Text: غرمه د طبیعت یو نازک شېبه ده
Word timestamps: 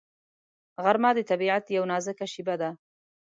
غرمه 0.83 1.11
د 1.15 1.19
طبیعت 1.29 1.63
یو 1.75 1.83
نازک 1.91 2.19
شېبه 2.33 2.55
ده 2.61 2.69